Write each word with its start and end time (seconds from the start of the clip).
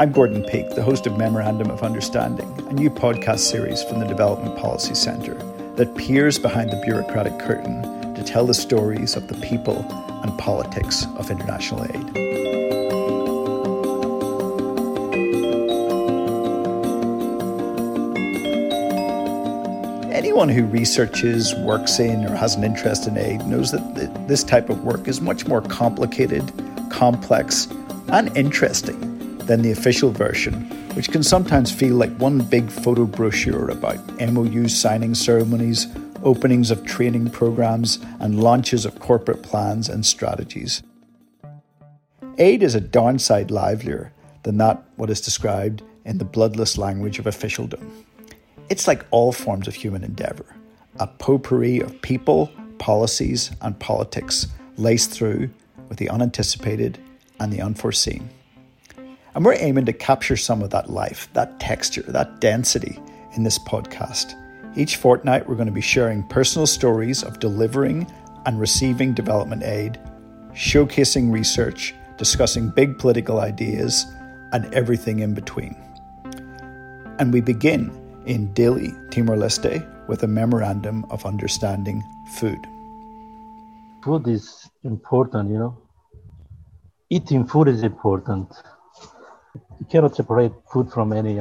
I'm 0.00 0.12
Gordon 0.12 0.42
Peake, 0.44 0.74
the 0.74 0.82
host 0.82 1.06
of 1.06 1.18
Memorandum 1.18 1.70
of 1.70 1.82
Understanding, 1.82 2.48
a 2.68 2.72
new 2.72 2.88
podcast 2.88 3.40
series 3.40 3.82
from 3.82 4.00
the 4.00 4.06
Development 4.06 4.56
Policy 4.56 4.94
Centre 4.94 5.34
that 5.76 5.94
peers 5.94 6.38
behind 6.38 6.70
the 6.70 6.80
bureaucratic 6.82 7.38
curtain 7.38 7.82
to 8.14 8.24
tell 8.24 8.46
the 8.46 8.54
stories 8.54 9.14
of 9.14 9.28
the 9.28 9.34
people 9.46 9.84
and 10.22 10.38
politics 10.38 11.06
of 11.18 11.30
international 11.30 11.84
aid. 11.84 12.49
Anyone 20.30 20.48
who 20.48 20.64
researches, 20.64 21.56
works 21.56 21.98
in, 21.98 22.24
or 22.24 22.36
has 22.36 22.54
an 22.54 22.62
interest 22.62 23.08
in 23.08 23.18
aid 23.18 23.44
knows 23.48 23.72
that 23.72 24.28
this 24.28 24.44
type 24.44 24.70
of 24.70 24.84
work 24.84 25.08
is 25.08 25.20
much 25.20 25.48
more 25.48 25.60
complicated, 25.60 26.52
complex, 26.88 27.66
and 28.12 28.34
interesting 28.36 29.36
than 29.38 29.60
the 29.60 29.72
official 29.72 30.12
version, 30.12 30.70
which 30.94 31.10
can 31.10 31.24
sometimes 31.24 31.72
feel 31.72 31.96
like 31.96 32.16
one 32.18 32.42
big 32.42 32.70
photo 32.70 33.06
brochure 33.06 33.70
about 33.70 33.98
MOU 34.20 34.68
signing 34.68 35.16
ceremonies, 35.16 35.88
openings 36.22 36.70
of 36.70 36.84
training 36.84 37.30
programs, 37.30 37.98
and 38.20 38.40
launches 38.40 38.86
of 38.86 39.00
corporate 39.00 39.42
plans 39.42 39.88
and 39.88 40.06
strategies. 40.06 40.80
Aid 42.38 42.62
is 42.62 42.76
a 42.76 42.80
downside 42.80 43.50
livelier 43.50 44.12
than 44.44 44.58
that 44.58 44.80
what 44.94 45.10
is 45.10 45.20
described 45.20 45.82
in 46.04 46.18
the 46.18 46.24
bloodless 46.24 46.78
language 46.78 47.18
of 47.18 47.26
officialdom. 47.26 48.04
It's 48.70 48.86
like 48.86 49.04
all 49.10 49.32
forms 49.32 49.66
of 49.66 49.74
human 49.74 50.04
endeavour, 50.04 50.46
a 51.00 51.08
potpourri 51.08 51.80
of 51.80 52.00
people, 52.02 52.52
policies, 52.78 53.50
and 53.62 53.76
politics 53.80 54.46
laced 54.76 55.10
through 55.10 55.50
with 55.88 55.98
the 55.98 56.08
unanticipated 56.08 56.96
and 57.40 57.52
the 57.52 57.60
unforeseen. 57.60 58.30
And 59.34 59.44
we're 59.44 59.54
aiming 59.54 59.86
to 59.86 59.92
capture 59.92 60.36
some 60.36 60.62
of 60.62 60.70
that 60.70 60.88
life, 60.88 61.28
that 61.32 61.58
texture, 61.58 62.02
that 62.02 62.40
density 62.40 62.96
in 63.34 63.42
this 63.42 63.58
podcast. 63.58 64.36
Each 64.76 64.94
fortnight, 64.94 65.48
we're 65.48 65.56
going 65.56 65.66
to 65.66 65.72
be 65.72 65.80
sharing 65.80 66.22
personal 66.28 66.66
stories 66.66 67.24
of 67.24 67.40
delivering 67.40 68.06
and 68.46 68.60
receiving 68.60 69.14
development 69.14 69.64
aid, 69.64 69.98
showcasing 70.52 71.32
research, 71.32 71.92
discussing 72.18 72.70
big 72.70 73.00
political 73.00 73.40
ideas, 73.40 74.06
and 74.52 74.72
everything 74.72 75.18
in 75.18 75.34
between. 75.34 75.76
And 77.18 77.32
we 77.32 77.40
begin 77.40 77.99
in 78.26 78.52
Dili, 78.54 78.92
Timor 79.10 79.36
Leste, 79.36 79.86
with 80.08 80.22
a 80.22 80.26
memorandum 80.26 81.04
of 81.10 81.24
understanding 81.24 82.02
food. 82.34 82.58
Food 84.04 84.28
is 84.28 84.68
important, 84.84 85.50
you 85.50 85.58
know. 85.58 85.78
Eating 87.10 87.46
food 87.46 87.68
is 87.68 87.82
important 87.82 88.52
you 89.80 89.86
cannot 89.86 90.14
separate 90.14 90.52
food 90.70 90.92
from 90.92 91.12
any, 91.12 91.40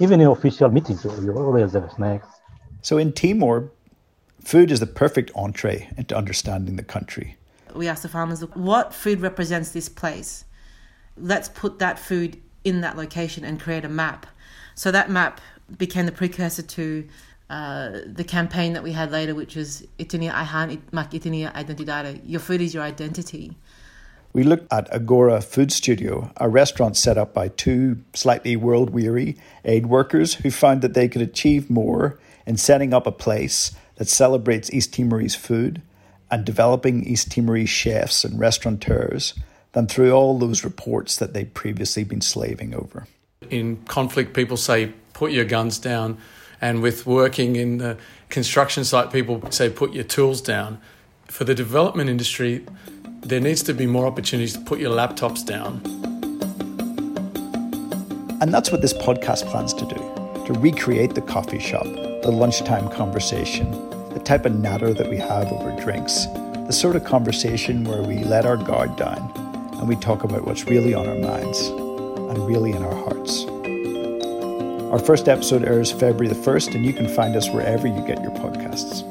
even 0.00 0.20
in 0.20 0.26
official 0.26 0.68
meetings, 0.68 1.04
you 1.04 1.32
always 1.32 1.72
have 1.72 1.90
snacks. 1.92 2.28
So 2.82 2.98
in 2.98 3.12
Timor, 3.12 3.70
food 4.44 4.70
is 4.70 4.80
the 4.80 4.86
perfect 4.86 5.30
entree 5.34 5.88
into 5.96 6.16
understanding 6.16 6.76
the 6.76 6.82
country. 6.82 7.36
We 7.74 7.86
asked 7.86 8.02
the 8.02 8.08
farmers, 8.08 8.40
what 8.54 8.92
food 8.92 9.20
represents 9.20 9.70
this 9.70 9.88
place? 9.88 10.44
Let's 11.16 11.48
put 11.48 11.78
that 11.78 11.98
food 11.98 12.40
in 12.64 12.80
that 12.80 12.96
location 12.96 13.44
and 13.44 13.60
create 13.60 13.84
a 13.84 13.88
map. 13.88 14.26
So 14.74 14.90
that 14.90 15.10
map 15.10 15.40
became 15.76 16.06
the 16.06 16.12
precursor 16.12 16.62
to 16.62 17.06
uh, 17.50 18.00
the 18.06 18.24
campaign 18.24 18.74
that 18.74 18.82
we 18.82 18.92
had 18.92 19.10
later, 19.10 19.34
which 19.34 19.56
was 19.56 19.86
Itinia 19.98 20.32
Aihan 20.32 20.80
Mak 20.92 21.12
Itinia 21.12 21.52
Identidade. 21.54 22.20
Your 22.24 22.40
food 22.40 22.60
is 22.60 22.74
your 22.74 22.82
identity. 22.82 23.56
We 24.34 24.42
looked 24.42 24.70
at 24.72 24.92
Agora 24.92 25.40
Food 25.40 25.72
Studio, 25.72 26.30
a 26.36 26.48
restaurant 26.48 26.96
set 26.96 27.16
up 27.16 27.32
by 27.32 27.48
two 27.48 28.02
slightly 28.12 28.56
world 28.56 28.90
weary 28.90 29.36
aid 29.64 29.86
workers 29.86 30.34
who 30.34 30.50
found 30.50 30.82
that 30.82 30.92
they 30.92 31.08
could 31.08 31.22
achieve 31.22 31.70
more 31.70 32.18
in 32.46 32.58
setting 32.58 32.92
up 32.92 33.06
a 33.06 33.12
place 33.12 33.74
that 33.96 34.08
celebrates 34.08 34.70
East 34.70 34.92
Timorese 34.92 35.34
food 35.34 35.80
and 36.30 36.44
developing 36.44 37.04
East 37.04 37.32
Timorese 37.32 37.70
chefs 37.70 38.24
and 38.24 38.38
restaurateurs 38.38 39.34
than 39.72 39.86
through 39.86 40.12
all 40.12 40.38
those 40.38 40.64
reports 40.64 41.16
that 41.16 41.32
they'd 41.32 41.54
previously 41.54 42.04
been 42.04 42.20
slaving 42.20 42.74
over. 42.74 43.06
In 43.50 43.78
conflict, 43.84 44.34
people 44.34 44.56
say, 44.56 44.92
put 45.18 45.32
your 45.32 45.44
guns 45.44 45.80
down. 45.80 46.16
And 46.60 46.80
with 46.80 47.04
working 47.04 47.56
in 47.56 47.78
the 47.78 47.98
construction 48.28 48.84
site, 48.84 49.12
people 49.12 49.42
say, 49.50 49.68
put 49.68 49.92
your 49.92 50.04
tools 50.04 50.40
down. 50.40 50.80
For 51.26 51.42
the 51.42 51.56
development 51.56 52.08
industry, 52.08 52.64
there 53.22 53.40
needs 53.40 53.64
to 53.64 53.74
be 53.74 53.86
more 53.86 54.06
opportunities 54.06 54.54
to 54.54 54.60
put 54.60 54.78
your 54.78 54.92
laptops 54.92 55.44
down. 55.44 55.82
And 58.40 58.54
that's 58.54 58.70
what 58.70 58.80
this 58.80 58.92
podcast 58.92 59.46
plans 59.50 59.74
to 59.74 59.84
do 59.86 60.00
to 60.46 60.52
recreate 60.60 61.14
the 61.16 61.20
coffee 61.20 61.58
shop, 61.58 61.84
the 62.22 62.30
lunchtime 62.30 62.88
conversation, 62.88 63.70
the 64.14 64.20
type 64.20 64.46
of 64.46 64.54
natter 64.54 64.94
that 64.94 65.10
we 65.10 65.16
have 65.16 65.52
over 65.52 65.78
drinks, 65.82 66.26
the 66.68 66.72
sort 66.72 66.94
of 66.94 67.04
conversation 67.04 67.82
where 67.82 68.02
we 68.02 68.18
let 68.18 68.46
our 68.46 68.56
guard 68.56 68.94
down 68.96 69.32
and 69.78 69.88
we 69.88 69.96
talk 69.96 70.22
about 70.22 70.46
what's 70.46 70.64
really 70.64 70.94
on 70.94 71.08
our 71.08 71.18
minds 71.18 71.60
and 72.30 72.46
really 72.46 72.70
in 72.70 72.84
our 72.84 72.94
hearts. 72.94 73.44
Our 74.90 74.98
first 74.98 75.28
episode 75.28 75.64
airs 75.64 75.92
February 75.92 76.28
the 76.28 76.34
1st, 76.34 76.74
and 76.74 76.86
you 76.86 76.94
can 76.94 77.08
find 77.08 77.36
us 77.36 77.46
wherever 77.50 77.86
you 77.86 78.00
get 78.06 78.22
your 78.22 78.30
podcasts. 78.30 79.04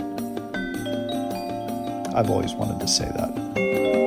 I've 2.15 2.31
always 2.31 2.55
wanted 2.55 2.79
to 2.79 2.87
say 2.87 3.05
that. 3.05 4.06